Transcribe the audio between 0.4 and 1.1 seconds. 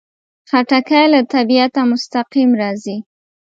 خټکی